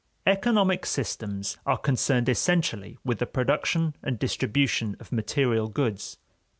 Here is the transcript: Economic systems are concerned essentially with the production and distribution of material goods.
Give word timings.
Economic 0.25 0.83
systems 0.83 1.59
are 1.63 1.77
concerned 1.77 2.27
essentially 2.27 2.97
with 3.05 3.19
the 3.19 3.27
production 3.27 3.95
and 4.01 4.17
distribution 4.17 4.97
of 4.99 5.11
material 5.11 5.67
goods. 5.67 6.17